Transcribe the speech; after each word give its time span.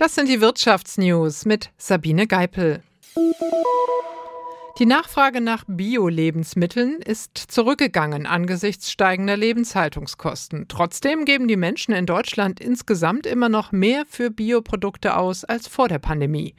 Das 0.00 0.14
sind 0.14 0.30
die 0.30 0.40
Wirtschaftsnews 0.40 1.44
mit 1.44 1.72
Sabine 1.76 2.26
Geipel. 2.26 2.82
Die 4.80 4.86
Nachfrage 4.86 5.42
nach 5.42 5.64
Bio-Lebensmitteln 5.66 7.02
ist 7.02 7.36
zurückgegangen 7.36 8.24
angesichts 8.24 8.90
steigender 8.90 9.36
Lebenshaltungskosten. 9.36 10.68
Trotzdem 10.68 11.26
geben 11.26 11.48
die 11.48 11.58
Menschen 11.58 11.92
in 11.92 12.06
Deutschland 12.06 12.60
insgesamt 12.60 13.26
immer 13.26 13.50
noch 13.50 13.72
mehr 13.72 14.04
für 14.08 14.30
Bioprodukte 14.30 15.18
aus 15.18 15.44
als 15.44 15.68
vor 15.68 15.88
der 15.88 15.98
Pandemie. 15.98 16.54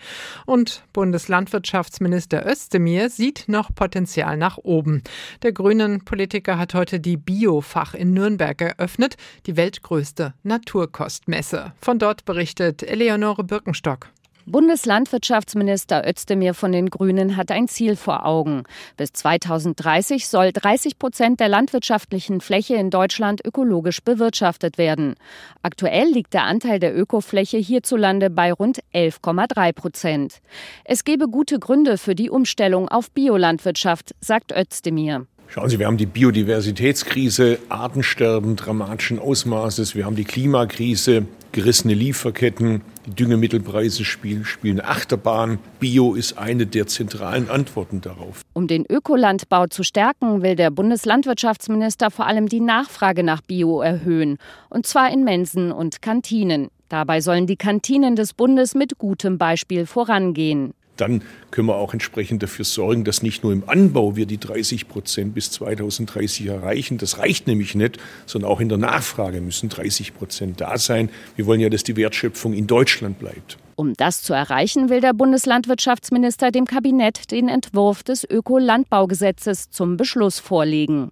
Und 0.46 0.84
Bundeslandwirtschaftsminister 0.94 2.46
Özdemir 2.46 3.10
sieht 3.10 3.46
noch 3.48 3.74
Potenzial 3.74 4.38
nach 4.38 4.60
oben. 4.60 5.02
Der 5.42 5.52
grünen 5.52 6.06
Politiker 6.06 6.60
hat 6.60 6.76
heute 6.76 7.00
die 7.00 7.18
Biofach 7.18 7.96
in 7.96 8.14
Nürnberg 8.14 8.62
eröffnet, 8.62 9.18
die 9.48 9.58
weltgrößte 9.58 10.36
Naturkostmesse. 10.44 11.74
Von 11.82 11.98
dort 11.98 12.26
berichtet 12.26 12.84
Eleonore 12.84 13.44
Birkenstock. 13.44 14.12
Bundeslandwirtschaftsminister 14.46 16.08
Özdemir 16.08 16.54
von 16.54 16.72
den 16.72 16.90
Grünen 16.90 17.38
hat 17.38 17.52
ein 17.52 17.68
Ziel 17.68 17.96
vor 17.96 18.26
Augen. 18.26 18.64
Bis 18.98 19.14
2030 19.14 20.28
soll 20.28 20.52
30 20.52 20.98
Prozent 20.98 21.40
der 21.40 21.48
landwirtschaftlichen 21.48 22.42
Fläche 22.42 22.76
in 22.76 22.90
Deutschland 22.90 23.46
ökologisch 23.46 24.02
bewirtschaftet 24.02 24.78
werden. 24.78 25.16
Aktuell 25.62 26.08
liegt 26.08 26.34
der 26.34 26.44
Anteil 26.44 26.80
der 26.80 26.98
Ökofläche 26.98 27.58
hierzulande 27.58 28.30
bei 28.30 28.52
rund 28.52 28.80
11,3 28.94 29.74
Prozent. 29.74 30.42
Es 30.86 31.04
gebe 31.04 31.28
gute 31.28 31.60
Gründe 31.60 31.98
für 31.98 32.16
die 32.16 32.30
Umstellung 32.30 32.90
auf 32.90 33.12
Biolandwirtschaft, 33.12 34.16
sagt 34.22 34.52
Özdemir. 34.52 35.28
Schauen 35.54 35.70
Sie, 35.70 35.80
wir 35.80 35.88
haben 35.88 35.98
die 35.98 36.06
Biodiversitätskrise, 36.06 37.60
Artensterben 37.68 38.56
dramatischen 38.56 39.20
Ausmaßes, 39.20 39.96
wir 39.96 40.06
haben 40.06 40.16
die 40.16 40.24
Klimakrise, 40.24 41.26
gerissene 41.52 41.94
Lieferketten, 41.94 42.82
die 43.06 43.12
Düngemittelpreise 43.12 44.06
spielen, 44.06 44.46
spielen 44.46 44.82
Achterbahn. 44.82 45.60
Bio 45.80 46.14
ist 46.14 46.38
eine 46.38 46.66
der 46.66 46.88
zentralen 46.88 47.50
Antworten 47.50 48.02
darauf. 48.02 48.42
Um 48.54 48.68
den 48.68 48.86
Ökolandbau 48.86 49.68
zu 49.68 49.84
stärken, 49.84 50.42
will 50.42 50.56
der 50.56 50.72
Bundeslandwirtschaftsminister 50.72 52.12
vor 52.12 52.28
allem 52.28 52.48
die 52.48 52.60
Nachfrage 52.60 53.24
nach 53.24 53.42
Bio 53.42 53.82
erhöhen, 53.82 54.38
und 54.70 54.86
zwar 54.86 55.12
in 55.12 55.24
Mensen 55.24 55.72
und 55.72 56.02
Kantinen. 56.02 56.70
Dabei 56.90 57.22
sollen 57.22 57.48
die 57.48 57.56
Kantinen 57.56 58.16
des 58.16 58.34
Bundes 58.34 58.76
mit 58.76 58.98
gutem 58.98 59.38
Beispiel 59.38 59.86
vorangehen 59.86 60.74
dann 61.02 61.24
können 61.50 61.68
wir 61.68 61.76
auch 61.76 61.94
entsprechend 61.94 62.44
dafür 62.44 62.64
sorgen, 62.64 63.04
dass 63.04 63.24
nicht 63.24 63.44
nur 63.44 63.52
im 63.52 63.68
Anbau 63.68 64.16
wir 64.16 64.26
die 64.26 64.38
30 64.38 64.88
Prozent 64.88 65.34
bis 65.34 65.52
2030 65.52 66.48
erreichen. 66.48 66.98
Das 66.98 67.18
reicht 67.18 67.48
nämlich 67.48 67.76
nicht, 67.76 67.98
sondern 68.26 68.52
auch 68.52 68.60
in 68.60 68.70
der 68.70 68.78
Nachfrage 68.78 69.42
müssen 69.42 69.70
30 69.70 70.14
Prozent 70.14 70.62
da 70.62 70.78
sein. 70.78 71.10
Wir 71.36 71.46
wollen 71.46 71.60
ja, 71.60 71.70
dass 71.70 71.84
die 71.84 71.96
Wertschöpfung 71.96 72.54
in 72.54 72.68
Deutschland 72.68 73.20
bleibt. 73.20 73.58
Um 73.76 73.94
das 73.96 74.22
zu 74.22 74.34
erreichen, 74.34 74.90
will 74.90 75.02
der 75.02 75.14
Bundeslandwirtschaftsminister 75.14 76.52
dem 76.52 76.66
Kabinett 76.66 77.32
den 77.32 77.48
Entwurf 77.48 78.04
des 78.04 78.24
Ökolandbaugesetzes 78.30 79.72
zum 79.72 79.98
Beschluss 79.98 80.40
vorlegen. 80.40 81.12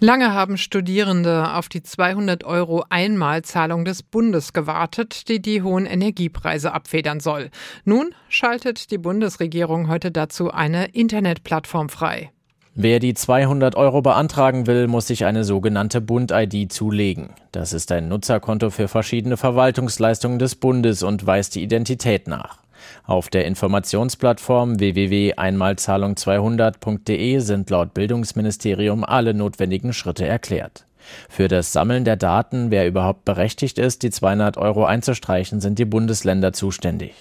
Lange 0.00 0.32
haben 0.32 0.58
Studierende 0.58 1.54
auf 1.54 1.68
die 1.68 1.82
200 1.82 2.44
Euro 2.44 2.84
Einmalzahlung 2.88 3.84
des 3.84 4.04
Bundes 4.04 4.52
gewartet, 4.52 5.28
die 5.28 5.42
die 5.42 5.62
hohen 5.62 5.86
Energiepreise 5.86 6.72
abfedern 6.72 7.18
soll. 7.18 7.50
Nun 7.84 8.14
schaltet 8.28 8.92
die 8.92 8.98
Bundesregierung 8.98 9.88
heute 9.88 10.12
dazu 10.12 10.52
eine 10.52 10.86
Internetplattform 10.92 11.88
frei. 11.88 12.30
Wer 12.76 13.00
die 13.00 13.14
200 13.14 13.74
Euro 13.74 14.00
beantragen 14.00 14.68
will, 14.68 14.86
muss 14.86 15.08
sich 15.08 15.24
eine 15.24 15.42
sogenannte 15.42 16.00
Bund-ID 16.00 16.72
zulegen. 16.72 17.30
Das 17.50 17.72
ist 17.72 17.90
ein 17.90 18.06
Nutzerkonto 18.06 18.70
für 18.70 18.86
verschiedene 18.86 19.36
Verwaltungsleistungen 19.36 20.38
des 20.38 20.54
Bundes 20.54 21.02
und 21.02 21.26
weist 21.26 21.56
die 21.56 21.62
Identität 21.64 22.28
nach. 22.28 22.58
Auf 23.04 23.28
der 23.28 23.46
Informationsplattform 23.46 24.78
www.einmalzahlung200.de 24.78 27.38
sind 27.38 27.70
laut 27.70 27.94
Bildungsministerium 27.94 29.04
alle 29.04 29.34
notwendigen 29.34 29.92
Schritte 29.92 30.26
erklärt. 30.26 30.84
Für 31.28 31.48
das 31.48 31.72
Sammeln 31.72 32.04
der 32.04 32.16
Daten, 32.16 32.70
wer 32.70 32.86
überhaupt 32.86 33.24
berechtigt 33.24 33.78
ist, 33.78 34.02
die 34.02 34.10
200 34.10 34.58
Euro 34.58 34.84
einzustreichen, 34.84 35.60
sind 35.60 35.78
die 35.78 35.84
Bundesländer 35.84 36.52
zuständig. 36.52 37.14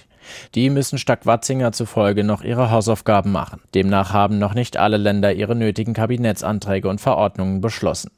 Die 0.56 0.69
müssen 0.69 0.97
Stack-Watzinger 0.97 1.72
zufolge 1.72 2.23
noch 2.23 2.44
ihre 2.44 2.69
Hausaufgaben 2.69 3.31
machen. 3.31 3.62
Demnach 3.73 4.12
haben 4.12 4.40
noch 4.40 4.53
nicht 4.53 4.78
alle 4.78 4.97
Länder 4.97 5.34
ihre 5.34 5.56
nötigen 5.56 5.94
Kabinettsanträge 5.94 6.90
und 6.90 7.00
Verordnungen 7.00 7.62
beschlossen. 7.62 8.12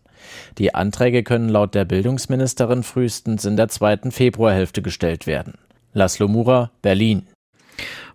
Die 0.57 0.75
Anträge 0.75 1.23
können 1.23 1.49
laut 1.49 1.75
der 1.75 1.85
Bildungsministerin 1.85 2.83
frühestens 2.83 3.45
in 3.45 3.57
der 3.57 3.69
zweiten 3.69 4.11
Februarhälfte 4.11 4.81
gestellt 4.81 5.27
werden. 5.27 5.53
Laszlo 5.93 6.27
Mura, 6.27 6.71
Berlin. 6.81 7.27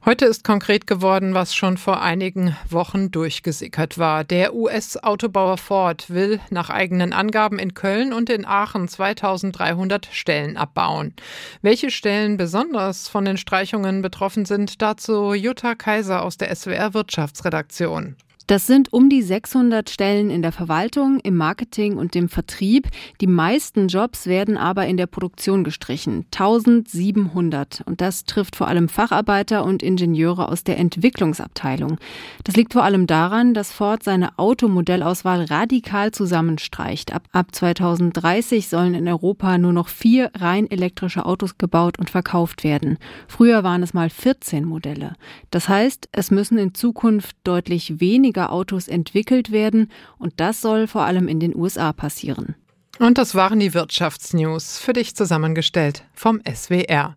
Heute 0.05 0.27
ist 0.27 0.45
konkret 0.45 0.87
geworden, 0.87 1.33
was 1.33 1.55
schon 1.55 1.79
vor 1.79 2.03
einigen 2.03 2.55
Wochen 2.69 3.11
durchgesickert 3.11 3.97
war. 3.97 4.23
Der 4.23 4.55
US-Autobauer 4.55 5.57
Ford 5.57 6.11
will 6.11 6.41
nach 6.51 6.69
eigenen 6.69 7.15
Angaben 7.15 7.59
in 7.59 7.73
Köln 7.73 8.13
und 8.13 8.29
in 8.29 8.45
Aachen 8.45 8.87
2300 8.87 10.07
Stellen 10.13 10.59
abbauen. 10.59 11.15
Welche 11.63 11.91
Stellen 11.91 12.37
besonders 12.37 13.09
von 13.09 13.25
den 13.25 13.39
Streichungen 13.39 14.03
betroffen 14.03 14.45
sind, 14.45 14.83
dazu 14.83 15.33
Jutta 15.33 15.75
Kaiser 15.75 16.23
aus 16.23 16.37
der 16.37 16.55
SWR 16.55 16.93
Wirtschaftsredaktion. 16.93 18.17
Das 18.47 18.67
sind 18.67 18.93
um 18.93 19.09
die 19.09 19.23
600 19.23 19.89
Stellen 19.89 20.29
in 20.29 20.43
der 20.43 20.53
Verwaltung, 20.53 21.19
im 21.21 21.35
Marketing 21.35 21.97
und 21.97 22.15
dem 22.15 22.29
Vertrieb. 22.29 22.89
Die 23.23 23.27
meisten 23.27 23.89
Jobs 23.89 24.27
werden 24.27 24.59
aber 24.59 24.87
in 24.87 24.99
der 24.99 25.07
Produktion 25.07 25.65
gestrichen. 25.65 26.27
1700. 26.35 27.83
Und 27.87 28.03
das 28.03 28.27
trifft 28.27 28.57
vor 28.57 28.69
allem 28.69 28.91
Facharbeiter 28.91 29.65
und 29.65 29.83
Ingenieure 29.83 30.49
aus 30.51 30.63
der 30.63 30.77
Entwicklungsabteilung. 30.77 31.97
Das 32.45 32.55
liegt 32.55 32.75
vor 32.75 32.85
allem 32.85 33.07
daran, 33.07 33.55
dass 33.55 33.73
Ford 33.73 34.03
seine 34.03 34.39
Automodellauswahl 34.39 35.45
radikal 35.45 36.13
zusammenstreicht. 36.13 37.15
Ab, 37.15 37.23
ab 37.33 37.47
2030 37.55 38.69
sollen 38.69 38.93
in 38.93 39.09
Europa 39.09 39.57
nur 39.57 39.73
noch 39.73 39.89
vier 39.89 40.31
rein 40.35 40.71
elektrische 40.71 41.25
Autos 41.25 41.57
gebaut 41.57 41.99
und 41.99 42.11
verkauft 42.11 42.63
werden. 42.63 42.99
Früher 43.27 43.65
waren 43.65 43.83
es 43.83 43.95
mal 43.95 44.11
14 44.11 44.67
Modelle. 44.67 45.15
Das 45.51 45.71
heißt, 45.71 46.11
es 46.13 46.31
müssen 46.31 46.59
in 46.59 46.75
Zukunft 46.75 47.37
deutlich 47.45 48.01
weniger 48.01 48.34
weniger 48.35 48.53
Autos 48.53 48.89
entwickelt 48.89 49.53
werden 49.53 49.91
und 50.19 50.35
das 50.37 50.61
soll 50.61 50.87
vor 50.87 51.03
allem 51.03 51.29
in 51.29 51.41
den 51.41 51.55
USA 51.55 51.93
passieren. 51.93 52.57
Und 52.99 53.19
das 53.19 53.35
waren 53.35 53.59
die 53.61 53.75
Wirtschaftsnews, 53.75 54.79
für 54.79 54.93
dich 54.93 55.15
zusammengestellt 55.15 56.05
vom 56.15 56.41
SWR. 56.45 57.13